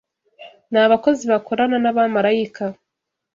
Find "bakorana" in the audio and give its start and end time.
1.31-1.77